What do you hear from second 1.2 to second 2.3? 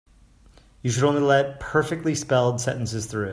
let perfectly